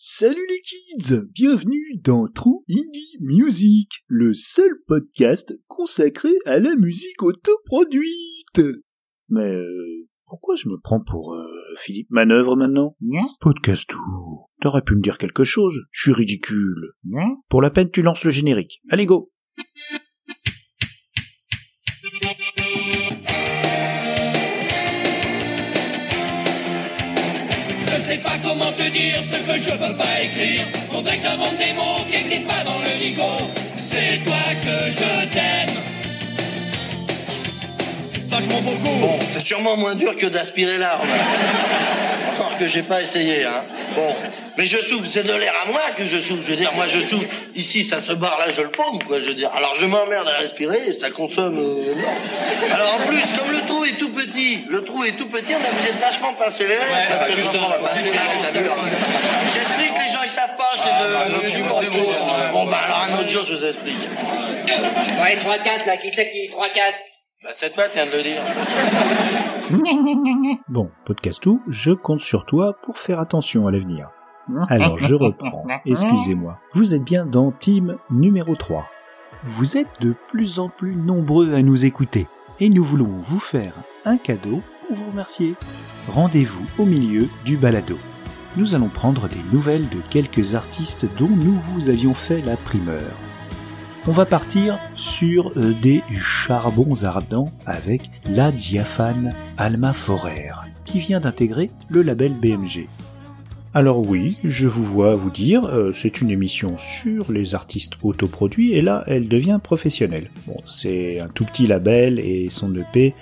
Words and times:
Salut 0.00 0.46
les 0.48 0.60
kids, 0.60 1.24
bienvenue 1.34 1.98
dans 2.04 2.28
True 2.28 2.62
Indie 2.70 3.16
Music, 3.18 4.04
le 4.06 4.32
seul 4.32 4.70
podcast 4.86 5.52
consacré 5.66 6.30
à 6.46 6.60
la 6.60 6.76
musique 6.76 7.20
autoproduite. 7.20 8.62
Mais 9.28 9.52
euh, 9.52 10.06
pourquoi 10.26 10.54
je 10.54 10.68
me 10.68 10.78
prends 10.78 11.02
pour 11.02 11.34
euh, 11.34 11.44
Philippe 11.78 12.12
Manœuvre 12.12 12.54
maintenant? 12.54 12.96
Podcast 13.40 13.88
tout. 13.88 14.46
T'aurais 14.60 14.82
pu 14.82 14.94
me 14.94 15.02
dire 15.02 15.18
quelque 15.18 15.42
chose, 15.42 15.74
je 15.90 16.00
suis 16.00 16.12
ridicule. 16.12 16.92
Pour 17.48 17.60
la 17.60 17.72
peine 17.72 17.90
tu 17.90 18.02
lances 18.02 18.22
le 18.22 18.30
générique. 18.30 18.80
Allez 18.90 19.04
go 19.04 19.32
sais 28.08 28.18
pas 28.18 28.38
comment 28.42 28.72
te 28.72 28.88
dire 28.90 29.20
ce 29.22 29.36
que 29.36 29.58
je 29.58 29.70
peux 29.70 29.96
pas 29.96 30.22
écrire. 30.22 30.64
Faudrait 30.90 31.16
que 31.16 31.22
j'invente 31.22 31.58
des 31.58 31.74
mots 31.74 32.04
qui 32.06 32.16
n'existent 32.16 32.48
pas 32.48 32.64
dans 32.64 32.78
le 32.78 32.98
dico. 32.98 33.22
C'est 33.82 34.24
toi 34.24 34.44
que 34.64 34.90
je 34.90 35.10
t'aime. 35.34 35.76
Vachement 38.30 38.62
beaucoup. 38.62 39.17
Sûrement 39.48 39.78
moins 39.78 39.94
dur 39.94 40.14
que 40.14 40.26
d'aspirer 40.26 40.76
l'arme. 40.76 41.08
Encore 42.34 42.58
que 42.58 42.66
j'ai 42.66 42.82
pas 42.82 43.00
essayé, 43.00 43.44
hein. 43.44 43.64
Bon, 43.96 44.14
mais 44.58 44.66
je 44.66 44.78
souffle, 44.78 45.08
c'est 45.08 45.22
de 45.22 45.32
l'air 45.32 45.54
à 45.64 45.72
moi 45.72 45.80
que 45.96 46.04
je 46.04 46.18
souffle. 46.18 46.42
Je 46.44 46.50
veux 46.50 46.56
dire, 46.56 46.70
moi 46.74 46.86
je 46.86 47.00
souffle. 47.00 47.26
Ici, 47.56 47.82
ça 47.82 48.00
se 48.00 48.12
barre, 48.12 48.38
là 48.38 48.52
je 48.54 48.60
le 48.60 48.68
pompe, 48.68 49.04
quoi. 49.04 49.20
Je 49.20 49.28
veux 49.30 49.34
dire, 49.34 49.50
alors 49.54 49.74
je 49.74 49.86
m'emmerde 49.86 50.28
à 50.28 50.36
respirer 50.42 50.88
et 50.88 50.92
ça 50.92 51.10
consomme. 51.10 51.58
euh, 51.58 51.94
alors 52.74 52.96
en 52.96 53.06
plus, 53.06 53.24
comme 53.38 53.50
le 53.50 53.62
trou 53.62 53.84
est 53.86 53.98
tout 53.98 54.10
petit, 54.10 54.64
le 54.68 54.84
trou 54.84 55.02
est 55.04 55.12
tout 55.12 55.28
petit, 55.28 55.54
on 55.54 55.56
a 55.56 55.92
de 55.92 56.00
vachement 56.00 56.34
pincer 56.34 56.64
les 56.64 56.76
lèvres. 56.76 56.84
J'explique, 59.54 59.94
les 59.94 60.12
gens 60.12 60.24
ils 60.24 60.30
savent 60.30 60.56
pas 60.58 60.72
chez 60.76 60.90
eux. 60.90 62.52
Bon, 62.52 62.66
bah 62.66 62.80
alors 62.84 63.06
un 63.08 63.18
autre 63.18 63.28
jour, 63.28 63.44
je 63.48 63.54
vous 63.54 63.64
explique. 63.64 64.08
Ouais, 65.22 65.36
3-4 65.36 65.86
là, 65.86 65.96
qui 65.96 66.12
c'est 66.12 66.28
qui 66.28 66.50
3-4 66.50 67.07
Bah, 67.44 67.50
c'est 67.52 67.72
toi 67.72 67.84
qui 67.86 67.94
viens 67.94 68.06
de 68.06 68.10
le 68.10 68.22
dire. 68.24 68.42
Bon, 70.68 70.90
podcast 71.04 71.40
tout, 71.40 71.62
je 71.68 71.92
compte 71.92 72.20
sur 72.20 72.44
toi 72.44 72.76
pour 72.82 72.98
faire 72.98 73.20
attention 73.20 73.68
à 73.68 73.70
l'avenir. 73.70 74.10
Alors 74.68 74.98
je 74.98 75.14
reprends, 75.14 75.64
excusez-moi. 75.86 76.58
Vous 76.74 76.94
êtes 76.94 77.04
bien 77.04 77.24
dans 77.24 77.52
Team 77.52 77.96
numéro 78.10 78.56
3. 78.56 78.88
Vous 79.44 79.76
êtes 79.76 80.00
de 80.00 80.16
plus 80.32 80.58
en 80.58 80.68
plus 80.68 80.96
nombreux 80.96 81.54
à 81.54 81.62
nous 81.62 81.86
écouter 81.86 82.26
et 82.58 82.70
nous 82.70 82.82
voulons 82.82 83.22
vous 83.28 83.38
faire 83.38 83.72
un 84.04 84.16
cadeau 84.16 84.60
pour 84.88 84.96
vous 84.96 85.10
remercier. 85.12 85.54
Rendez-vous 86.08 86.66
au 86.76 86.86
milieu 86.86 87.28
du 87.44 87.56
balado. 87.56 87.98
Nous 88.56 88.74
allons 88.74 88.88
prendre 88.88 89.28
des 89.28 89.42
nouvelles 89.52 89.88
de 89.90 90.00
quelques 90.10 90.56
artistes 90.56 91.06
dont 91.18 91.28
nous 91.28 91.54
vous 91.54 91.88
avions 91.88 92.14
fait 92.14 92.40
la 92.40 92.56
primeur. 92.56 93.12
On 94.08 94.12
va 94.12 94.24
partir 94.24 94.78
sur 94.94 95.52
euh, 95.58 95.74
des 95.82 96.02
charbons 96.18 97.04
ardents 97.04 97.50
avec 97.66 98.04
la 98.26 98.50
diaphane 98.50 99.34
Alma 99.58 99.92
Forer, 99.92 100.52
qui 100.86 100.98
vient 100.98 101.20
d'intégrer 101.20 101.68
le 101.90 102.00
label 102.00 102.32
BMG. 102.32 102.86
Alors 103.74 104.00
oui, 104.00 104.38
je 104.44 104.66
vous 104.66 104.82
vois 104.82 105.14
vous 105.14 105.30
dire, 105.30 105.66
euh, 105.66 105.92
c'est 105.94 106.22
une 106.22 106.30
émission 106.30 106.78
sur 106.78 107.30
les 107.30 107.54
artistes 107.54 107.98
autoproduits 108.02 108.72
et 108.72 108.80
là, 108.80 109.04
elle 109.08 109.28
devient 109.28 109.60
professionnelle. 109.62 110.30
Bon, 110.46 110.56
c'est 110.66 111.20
un 111.20 111.28
tout 111.28 111.44
petit 111.44 111.66
label 111.66 112.18
et 112.18 112.48
son 112.48 112.74
EP 112.76 113.14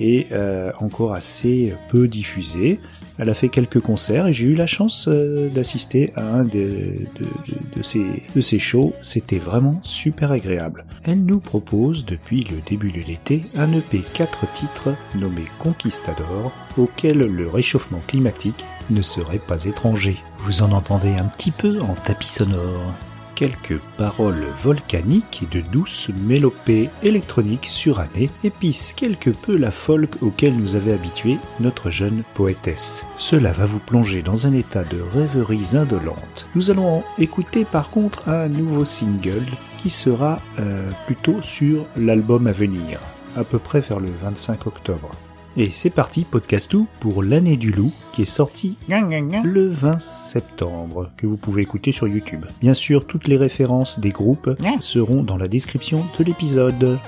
est 0.00 0.32
euh, 0.32 0.72
encore 0.80 1.14
assez 1.14 1.72
peu 1.88 2.08
diffusé. 2.08 2.80
Elle 3.18 3.28
a 3.28 3.34
fait 3.34 3.48
quelques 3.48 3.80
concerts 3.80 4.26
et 4.26 4.32
j'ai 4.32 4.46
eu 4.46 4.54
la 4.54 4.66
chance 4.66 5.08
euh, 5.08 5.48
d'assister 5.48 6.12
à 6.16 6.22
un 6.22 6.44
de, 6.44 7.06
de, 7.76 7.82
ces 7.82 8.58
shows. 8.58 8.94
C'était 9.02 9.38
vraiment 9.38 9.78
super 9.82 10.32
agréable. 10.32 10.84
Elle 11.04 11.24
nous 11.24 11.40
propose 11.40 12.04
depuis 12.04 12.40
le 12.42 12.56
début 12.68 12.92
de 12.92 13.00
l'été 13.00 13.44
un 13.56 13.72
EP 13.72 14.02
4 14.14 14.50
titres 14.52 14.94
nommé 15.14 15.42
Conquistador 15.58 16.52
auquel 16.76 17.18
le 17.18 17.48
réchauffement 17.48 18.02
climatique 18.06 18.64
ne 18.90 19.02
serait 19.02 19.38
pas 19.38 19.64
étranger. 19.64 20.16
Vous 20.44 20.62
en 20.62 20.72
entendez 20.72 21.14
un 21.18 21.24
petit 21.24 21.50
peu 21.50 21.80
en 21.80 21.94
tapis 21.94 22.28
sonore. 22.28 22.94
Quelques 23.34 23.78
paroles 23.96 24.44
volcaniques 24.62 25.42
et 25.42 25.54
de 25.54 25.60
douces 25.60 26.10
mélopées 26.26 26.90
électroniques 27.02 27.66
surannées 27.66 28.30
épicent 28.44 28.92
quelque 28.94 29.30
peu 29.30 29.56
la 29.56 29.70
folk 29.70 30.22
auquel 30.22 30.56
nous 30.56 30.76
avait 30.76 30.92
habitué 30.92 31.38
notre 31.60 31.90
jeune 31.90 32.22
poétesse. 32.34 33.04
Cela 33.18 33.52
va 33.52 33.66
vous 33.66 33.78
plonger 33.78 34.22
dans 34.22 34.46
un 34.46 34.52
état 34.52 34.84
de 34.84 35.00
rêveries 35.00 35.76
indolentes. 35.76 36.46
Nous 36.54 36.70
allons 36.70 37.02
écouter 37.18 37.64
par 37.64 37.90
contre 37.90 38.28
un 38.28 38.48
nouveau 38.48 38.84
single 38.84 39.46
qui 39.78 39.90
sera 39.90 40.40
euh, 40.60 40.88
plutôt 41.06 41.40
sur 41.42 41.86
l'album 41.96 42.46
à 42.46 42.52
venir, 42.52 43.00
à 43.36 43.44
peu 43.44 43.58
près 43.58 43.80
vers 43.80 43.98
le 43.98 44.10
25 44.22 44.66
octobre. 44.66 45.10
Et 45.56 45.70
c'est 45.70 45.90
parti, 45.90 46.24
Podcastou, 46.24 46.86
pour 47.00 47.22
l'année 47.22 47.58
du 47.58 47.70
loup, 47.70 47.92
qui 48.12 48.22
est 48.22 48.24
sorti 48.24 48.78
le 48.88 49.66
20 49.68 50.00
septembre, 50.00 51.10
que 51.18 51.26
vous 51.26 51.36
pouvez 51.36 51.60
écouter 51.62 51.92
sur 51.92 52.08
YouTube. 52.08 52.46
Bien 52.62 52.72
sûr, 52.72 53.06
toutes 53.06 53.28
les 53.28 53.36
références 53.36 54.00
des 54.00 54.10
groupes 54.10 54.50
seront 54.80 55.22
dans 55.22 55.36
la 55.36 55.48
description 55.48 56.06
de 56.18 56.24
l'épisode. 56.24 56.98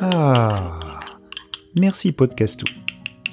Ah 0.00 1.00
Merci 1.76 2.12
Podcastou. 2.12 2.64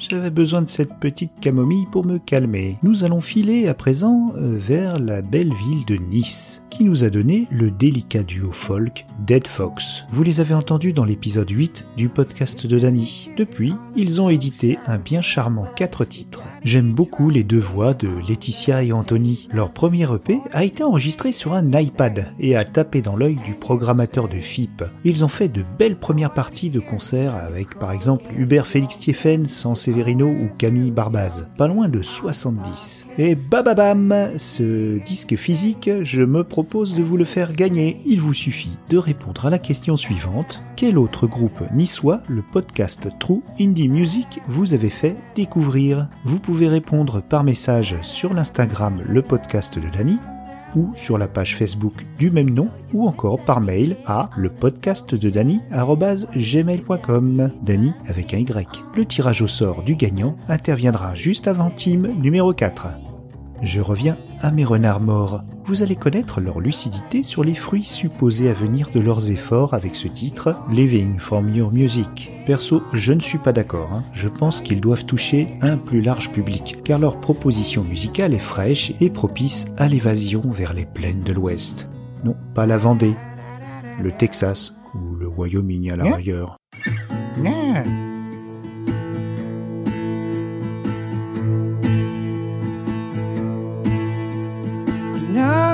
J'avais 0.09 0.29
besoin 0.29 0.61
de 0.61 0.69
cette 0.69 0.99
petite 0.99 1.37
camomille 1.41 1.85
pour 1.91 2.05
me 2.05 2.17
calmer. 2.17 2.77
Nous 2.81 3.03
allons 3.03 3.19
filer 3.19 3.67
à 3.67 3.73
présent 3.73 4.31
euh, 4.37 4.55
vers 4.57 4.99
la 4.99 5.21
belle 5.21 5.53
ville 5.53 5.83
de 5.85 5.95
Nice, 5.95 6.63
qui 6.69 6.85
nous 6.85 7.03
a 7.03 7.09
donné 7.09 7.45
le 7.51 7.71
délicat 7.71 8.23
duo 8.23 8.53
folk 8.53 9.05
Dead 9.25 9.47
Fox. 9.47 10.05
Vous 10.11 10.23
les 10.23 10.39
avez 10.39 10.53
entendus 10.53 10.93
dans 10.93 11.03
l'épisode 11.03 11.49
8 11.49 11.87
du 11.97 12.07
podcast 12.07 12.67
de 12.67 12.79
Danny. 12.79 13.29
Depuis, 13.35 13.73
ils 13.97 14.21
ont 14.21 14.29
édité 14.29 14.79
un 14.85 14.97
bien 14.97 15.19
charmant 15.19 15.65
4 15.75 16.05
titres. 16.05 16.43
J'aime 16.63 16.93
beaucoup 16.93 17.29
les 17.29 17.43
deux 17.43 17.59
voix 17.59 17.93
de 17.93 18.07
Laetitia 18.29 18.83
et 18.83 18.93
Anthony. 18.93 19.49
Leur 19.51 19.71
premier 19.71 20.07
EP 20.13 20.37
a 20.53 20.63
été 20.63 20.83
enregistré 20.83 21.33
sur 21.33 21.53
un 21.53 21.71
iPad 21.71 22.31
et 22.39 22.55
a 22.55 22.63
tapé 22.63 23.01
dans 23.01 23.15
l'œil 23.17 23.37
du 23.43 23.55
programmateur 23.55 24.29
de 24.29 24.39
FIP. 24.39 24.83
Ils 25.03 25.25
ont 25.25 25.29
fait 25.29 25.49
de 25.49 25.65
belles 25.77 25.99
premières 25.99 26.33
parties 26.33 26.69
de 26.69 26.79
concerts 26.79 27.35
avec 27.35 27.77
par 27.77 27.91
exemple 27.91 28.25
Hubert 28.37 28.67
Félix 28.67 28.99
Thieffen, 28.99 29.47
Sans 29.49 29.75
Ou 29.97 30.49
Camille 30.59 30.91
Barbaz. 30.91 31.47
Pas 31.57 31.67
loin 31.67 31.89
de 31.89 32.03
70. 32.03 33.07
Et 33.17 33.33
bababam, 33.33 34.13
ce 34.37 34.99
disque 34.99 35.35
physique, 35.35 35.89
je 36.03 36.21
me 36.21 36.43
propose 36.43 36.93
de 36.93 37.01
vous 37.01 37.17
le 37.17 37.25
faire 37.25 37.53
gagner. 37.53 37.99
Il 38.05 38.21
vous 38.21 38.33
suffit 38.33 38.77
de 38.89 38.97
répondre 38.97 39.47
à 39.47 39.49
la 39.49 39.57
question 39.57 39.97
suivante. 39.97 40.61
Quel 40.75 40.99
autre 40.99 41.25
groupe 41.25 41.63
niçois 41.73 42.21
le 42.27 42.43
podcast 42.43 43.09
True 43.19 43.41
Indie 43.59 43.89
Music 43.89 44.39
vous 44.47 44.75
avez 44.75 44.89
fait 44.89 45.15
découvrir? 45.35 46.09
Vous 46.25 46.39
pouvez 46.39 46.67
répondre 46.67 47.21
par 47.21 47.43
message 47.43 47.95
sur 48.03 48.35
l'Instagram 48.35 49.01
le 49.03 49.23
podcast 49.23 49.79
de 49.79 49.89
Dany 49.89 50.19
ou 50.77 50.91
sur 50.95 51.17
la 51.17 51.27
page 51.27 51.55
Facebook 51.55 52.05
du 52.19 52.29
même 52.29 52.51
nom 52.51 52.69
ou 52.93 53.07
encore 53.07 53.43
par 53.43 53.59
mail 53.59 53.97
à 54.05 54.29
le 54.37 54.49
podcast 54.49 55.15
de 55.15 55.29
gmail.com 56.35 57.51
Dany 57.63 57.93
avec 58.07 58.33
un 58.33 58.37
Y. 58.37 58.83
Le 58.95 59.05
tirage 59.05 59.41
au 59.41 59.47
sort 59.47 59.83
du 59.83 59.95
gagnant 59.95 60.35
interviendra 60.47 61.15
juste 61.15 61.47
avant 61.47 61.71
team 61.71 62.13
numéro 62.21 62.53
4. 62.53 63.06
Je 63.61 63.81
reviens 63.81 64.17
à 64.41 64.51
mes 64.51 64.63
renards 64.65 65.01
morts. 65.01 65.43
Vous 65.65 65.83
allez 65.83 65.95
connaître 65.95 66.39
leur 66.39 66.59
lucidité 66.59 67.23
sur 67.23 67.43
les 67.43 67.55
fruits 67.55 67.83
supposés 67.83 68.49
à 68.49 68.53
venir 68.53 68.89
de 68.93 68.99
leurs 68.99 69.29
efforts 69.29 69.73
avec 69.73 69.95
ce 69.95 70.07
titre, 70.07 70.55
Living 70.69 71.17
from 71.19 71.49
Your 71.53 71.73
Music. 71.73 72.31
Perso, 72.45 72.83
je 72.93 73.13
ne 73.13 73.19
suis 73.19 73.39
pas 73.39 73.51
d'accord. 73.51 73.91
hein. 73.91 74.03
Je 74.13 74.29
pense 74.29 74.61
qu'ils 74.61 74.79
doivent 74.79 75.05
toucher 75.05 75.47
un 75.61 75.77
plus 75.77 76.01
large 76.01 76.31
public, 76.31 76.77
car 76.83 76.99
leur 76.99 77.19
proposition 77.19 77.83
musicale 77.83 78.33
est 78.33 78.39
fraîche 78.39 78.93
et 79.01 79.09
propice 79.09 79.65
à 79.77 79.87
l'évasion 79.87 80.41
vers 80.51 80.73
les 80.73 80.85
plaines 80.85 81.23
de 81.23 81.33
l'Ouest. 81.33 81.89
Non, 82.23 82.35
pas 82.53 82.65
la 82.65 82.77
Vendée, 82.77 83.15
le 84.01 84.11
Texas 84.11 84.77
ou 84.95 85.15
le 85.15 85.27
Wyoming 85.27 85.91
à 85.91 85.95
la 85.97 86.05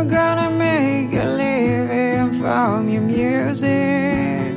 not 0.04 0.12
gonna 0.12 0.50
make 0.58 1.14
a 1.14 1.26
living 1.26 2.34
from 2.40 2.90
your 2.90 3.02
music. 3.02 4.54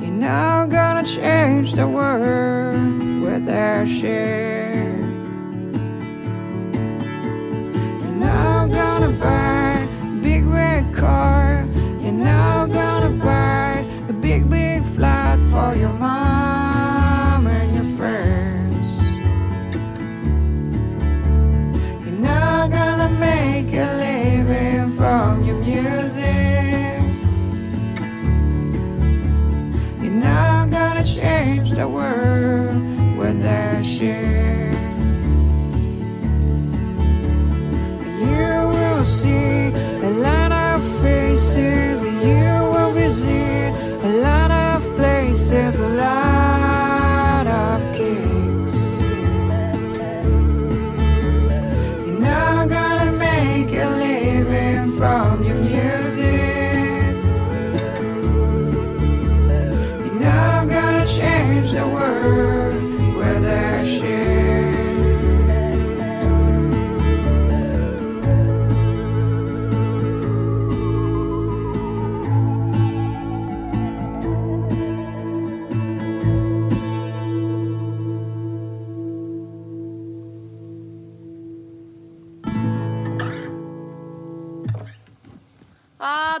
You're 0.00 0.10
not 0.10 0.70
gonna 0.70 1.04
change 1.04 1.74
the 1.74 1.86
world 1.86 3.20
with 3.20 3.44
their 3.44 3.86
share. 3.86 4.73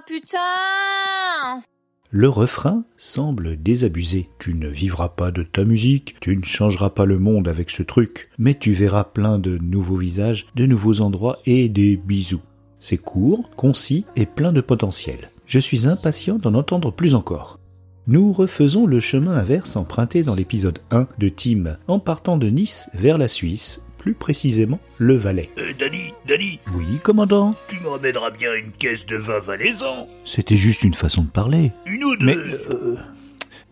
Putain 0.06 1.62
Le 2.10 2.28
refrain 2.28 2.84
semble 2.96 3.60
désabusé. 3.62 4.28
Tu 4.38 4.54
ne 4.54 4.68
vivras 4.68 5.08
pas 5.08 5.30
de 5.30 5.42
ta 5.42 5.64
musique, 5.64 6.16
tu 6.20 6.36
ne 6.36 6.44
changeras 6.44 6.90
pas 6.90 7.04
le 7.04 7.18
monde 7.18 7.48
avec 7.48 7.70
ce 7.70 7.82
truc, 7.82 8.30
mais 8.38 8.54
tu 8.54 8.72
verras 8.72 9.04
plein 9.04 9.38
de 9.38 9.58
nouveaux 9.58 9.96
visages, 9.96 10.46
de 10.54 10.66
nouveaux 10.66 11.00
endroits 11.00 11.38
et 11.46 11.68
des 11.68 11.96
bisous. 11.96 12.42
C'est 12.78 12.98
court, 12.98 13.50
concis 13.56 14.04
et 14.16 14.26
plein 14.26 14.52
de 14.52 14.60
potentiel. 14.60 15.30
Je 15.46 15.58
suis 15.58 15.88
impatient 15.88 16.36
d'en 16.36 16.54
entendre 16.54 16.92
plus 16.92 17.14
encore. 17.14 17.58
Nous 18.06 18.32
refaisons 18.32 18.86
le 18.86 19.00
chemin 19.00 19.32
inverse 19.32 19.76
emprunté 19.76 20.22
dans 20.22 20.34
l'épisode 20.34 20.80
1 20.90 21.06
de 21.18 21.28
Tim, 21.30 21.78
en 21.88 21.98
partant 21.98 22.36
de 22.36 22.48
Nice 22.48 22.90
vers 22.92 23.16
la 23.16 23.28
Suisse, 23.28 23.82
plus 24.04 24.12
précisément 24.12 24.80
le 24.98 25.16
Valais. 25.16 25.48
Euh, 25.58 25.72
Danny, 25.78 26.12
Danny, 26.28 26.60
Oui, 26.74 26.98
commandant 27.02 27.54
tu 27.68 27.80
me 27.80 27.88
ramèneras 27.88 28.30
bien 28.32 28.52
une 28.52 28.70
caisse 28.70 29.06
de 29.06 29.16
vin 29.16 29.38
valaisan 29.38 30.06
C'était 30.26 30.56
juste 30.56 30.84
une 30.84 30.92
façon 30.92 31.22
de 31.22 31.30
parler. 31.30 31.72
Une 31.86 32.04
ou 32.04 32.14
deux 32.14 32.26
Mais 32.26 32.36
euh, 32.36 32.98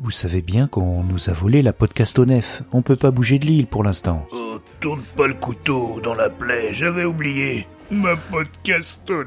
vous 0.01 0.11
savez 0.11 0.41
bien 0.41 0.69
qu'on 0.69 1.05
nous 1.05 1.29
a 1.29 1.35
volé 1.35 1.61
la 1.61 1.75
podcast 1.75 2.19
au 2.19 2.25
nef. 2.25 2.63
On 2.73 2.81
peut 2.81 2.97
pas 2.97 3.11
bouger 3.11 3.39
de 3.39 3.45
l'île 3.45 3.67
pour 3.67 3.85
l'instant. 3.85 4.27
Oh, 4.33 4.57
tourne 4.81 5.03
pas 5.19 5.27
le 5.27 5.35
couteau 5.35 6.01
dans 6.03 6.15
la 6.15 6.31
plaie, 6.31 6.73
j'avais 6.73 7.05
oublié. 7.05 7.67
Ma 7.91 8.17
podcastonnette. 8.17 9.27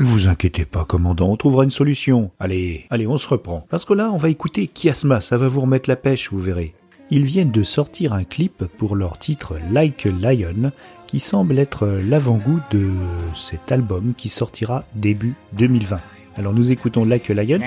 Vous 0.00 0.26
inquiétez 0.26 0.64
pas, 0.64 0.84
commandant, 0.84 1.30
on 1.30 1.36
trouvera 1.36 1.62
une 1.62 1.70
solution. 1.70 2.32
Allez, 2.40 2.86
allez, 2.90 3.06
on 3.06 3.18
se 3.18 3.28
reprend. 3.28 3.64
Parce 3.70 3.84
que 3.84 3.94
là, 3.94 4.10
on 4.10 4.16
va 4.16 4.30
écouter 4.30 4.66
Kiasma, 4.66 5.20
ça 5.20 5.36
va 5.36 5.46
vous 5.46 5.60
remettre 5.60 5.88
la 5.88 5.94
pêche, 5.94 6.32
vous 6.32 6.40
verrez. 6.40 6.74
Ils 7.14 7.26
viennent 7.26 7.52
de 7.52 7.62
sortir 7.62 8.12
un 8.12 8.24
clip 8.24 8.64
pour 8.76 8.96
leur 8.96 9.18
titre 9.18 9.56
Like 9.70 10.04
a 10.04 10.08
Lion, 10.08 10.72
qui 11.06 11.20
semble 11.20 11.60
être 11.60 11.86
l'avant-goût 11.86 12.58
de 12.72 12.90
cet 13.36 13.70
album 13.70 14.14
qui 14.16 14.28
sortira 14.28 14.82
début 14.96 15.34
2020. 15.52 16.00
Alors 16.36 16.52
nous 16.52 16.72
écoutons 16.72 17.04
Like 17.04 17.30
a 17.30 17.34
Lion, 17.34 17.60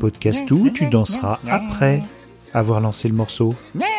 podcast 0.00 0.50
où 0.50 0.68
tu 0.68 0.84
danseras 0.90 1.38
après 1.48 2.02
avoir 2.52 2.82
lancé 2.82 3.08
le 3.08 3.14
morceau. 3.14 3.54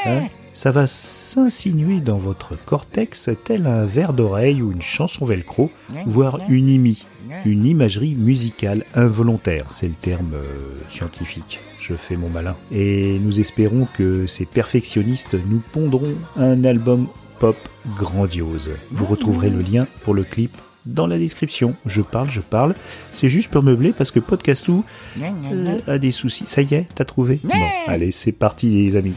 Hein? 0.05 0.27
Ça 0.53 0.69
va 0.69 0.85
s'insinuer 0.85 1.99
dans 1.99 2.17
votre 2.17 2.55
cortex 2.65 3.31
tel 3.43 3.65
un 3.65 3.85
verre 3.85 4.13
d'oreille 4.13 4.61
ou 4.61 4.71
une 4.71 4.83
chanson 4.83 5.25
velcro, 5.25 5.71
voire 6.05 6.41
une 6.47 6.67
IMI, 6.67 7.07
une 7.45 7.65
imagerie 7.65 8.15
musicale 8.15 8.85
involontaire, 8.95 9.65
c'est 9.71 9.87
le 9.87 9.93
terme 9.93 10.33
euh, 10.35 10.69
scientifique. 10.91 11.59
Je 11.79 11.93
fais 11.93 12.15
mon 12.15 12.29
malin. 12.29 12.55
Et 12.71 13.19
nous 13.19 13.39
espérons 13.39 13.87
que 13.97 14.27
ces 14.27 14.45
perfectionnistes 14.45 15.35
nous 15.49 15.61
pondront 15.71 16.13
un 16.37 16.63
album 16.63 17.07
pop 17.39 17.57
grandiose. 17.97 18.71
Vous 18.91 19.05
retrouverez 19.05 19.49
le 19.49 19.61
lien 19.61 19.87
pour 20.03 20.13
le 20.13 20.23
clip 20.23 20.55
dans 20.85 21.07
la 21.07 21.17
description. 21.17 21.73
Je 21.85 22.01
parle, 22.01 22.29
je 22.29 22.41
parle. 22.41 22.75
C'est 23.13 23.29
juste 23.29 23.51
pour 23.51 23.63
meubler 23.63 23.93
parce 23.93 24.11
que 24.11 24.19
Podcastou 24.19 24.83
euh, 25.21 25.77
a 25.87 25.97
des 25.97 26.11
soucis. 26.11 26.43
Ça 26.47 26.61
y 26.61 26.73
est, 26.73 26.87
t'as 26.93 27.05
trouvé? 27.05 27.39
Bon, 27.43 27.53
allez, 27.87 28.11
c'est 28.11 28.31
parti 28.31 28.69
les 28.69 28.95
amis. 28.95 29.13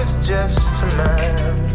was 0.00 0.14
just 0.26 0.82
a 0.82 0.86
man. 0.96 1.69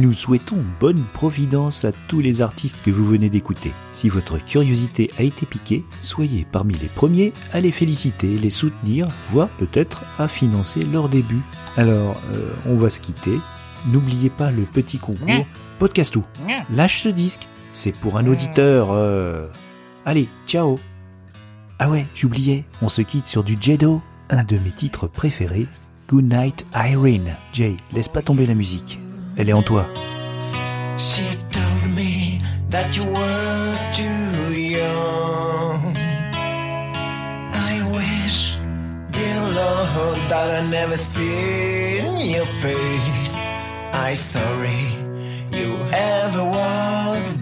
Nous 0.00 0.14
souhaitons 0.14 0.64
bonne 0.80 1.02
providence 1.12 1.84
à 1.84 1.92
tous 2.08 2.22
les 2.22 2.40
artistes 2.40 2.80
que 2.80 2.90
vous 2.90 3.04
venez 3.04 3.28
d'écouter. 3.28 3.74
Si 3.92 4.08
votre 4.08 4.42
curiosité 4.42 5.10
a 5.18 5.22
été 5.22 5.44
piquée, 5.44 5.84
soyez 6.00 6.46
parmi 6.50 6.72
les 6.78 6.86
premiers 6.86 7.34
à 7.52 7.60
les 7.60 7.70
féliciter, 7.70 8.38
les 8.38 8.48
soutenir, 8.48 9.06
voire 9.30 9.48
peut-être 9.58 10.02
à 10.18 10.26
financer 10.26 10.86
leur 10.90 11.10
début. 11.10 11.42
Alors, 11.76 12.18
euh, 12.32 12.50
on 12.66 12.76
va 12.76 12.88
se 12.88 12.98
quitter. 12.98 13.38
N'oubliez 13.92 14.30
pas 14.30 14.50
le 14.50 14.62
petit 14.62 14.96
concours 14.96 15.28
mmh. 15.28 15.44
Podcast 15.78 16.14
tout. 16.14 16.24
Mmh. 16.48 16.76
Lâche 16.76 17.02
ce 17.02 17.10
disque, 17.10 17.46
c'est 17.72 17.92
pour 17.92 18.16
un 18.16 18.22
mmh. 18.22 18.28
auditeur. 18.30 18.92
Euh, 18.92 19.48
allez, 20.06 20.28
ciao. 20.46 20.78
Ah 21.78 21.90
ouais, 21.90 22.06
j'oubliais, 22.14 22.64
on 22.80 22.88
se 22.88 23.02
quitte 23.02 23.26
sur 23.26 23.44
du 23.44 23.58
Jedo, 23.60 24.00
un 24.30 24.44
de 24.44 24.56
mes 24.56 24.70
titres 24.70 25.08
préférés, 25.08 25.66
Good 26.08 26.32
Night 26.32 26.66
Irene. 26.74 27.36
Jay, 27.52 27.76
laisse 27.92 28.08
pas 28.08 28.22
tomber 28.22 28.46
la 28.46 28.54
musique. 28.54 28.98
Elle 29.36 29.48
est 29.48 29.52
en 29.52 29.62
toi. 29.62 29.86
She 30.98 31.36
told 31.50 31.94
me 31.94 32.40
that 32.70 32.94
you 32.96 33.04
were 33.04 33.76
too 33.92 34.52
young. 34.52 35.96
I 37.52 37.82
wish, 37.92 38.56
dear 39.10 39.40
Lord, 39.54 40.18
that 40.28 40.62
I 40.62 40.66
never 40.68 40.96
seen 40.96 42.30
your 42.34 42.46
face. 42.46 43.36
I 43.92 44.14
sorry 44.14 45.00
you 45.52 45.78
ever 45.92 46.44
was 46.44 47.39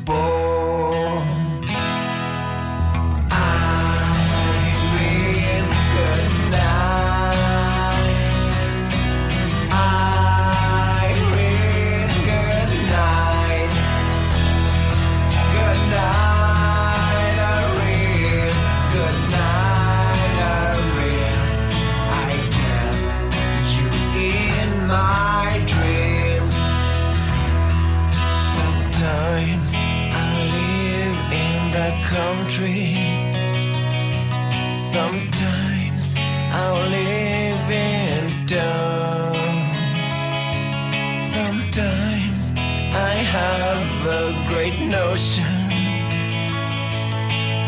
notion 44.88 45.45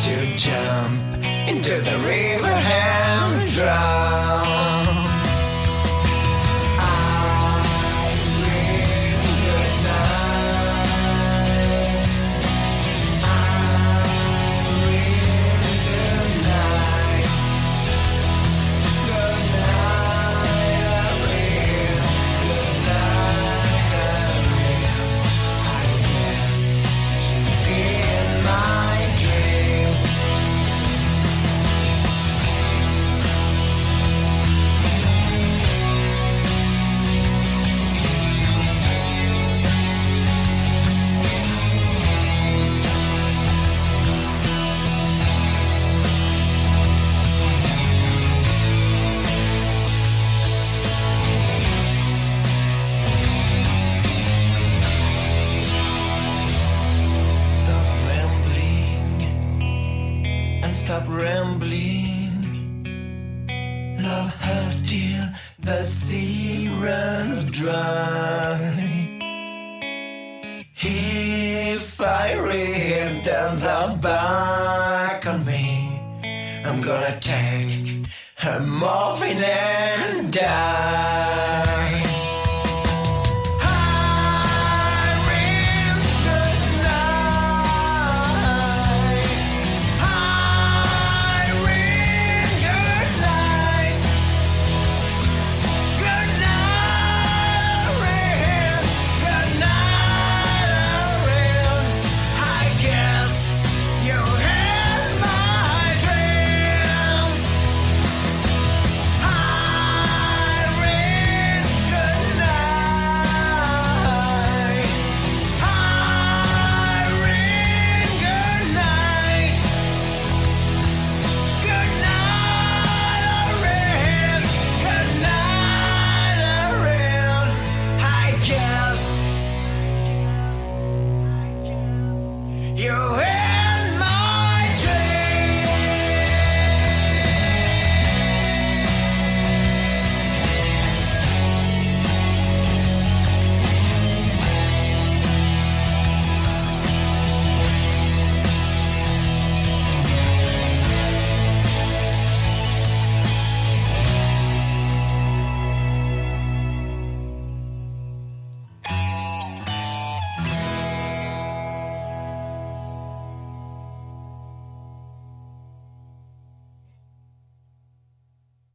to 0.01 0.37
jump 0.37 1.01
into 1.49 1.81
the 1.83 1.99
river 1.99 2.49
and 2.49 3.49
drown. 3.51 4.40
The 65.71 65.85
sea 65.85 66.69
runs 66.81 67.49
dry. 67.51 68.59
If 70.83 72.01
I 72.01 72.35
fiery 72.35 73.21
turns 73.23 73.63
her 73.63 73.97
back 74.03 75.27
on 75.27 75.45
me, 75.45 76.01
I'm 76.67 76.81
gonna 76.83 77.17
take 77.21 78.07
her 78.45 78.59
morphine 78.59 79.45
and 79.45 80.33
die. 80.33 81.10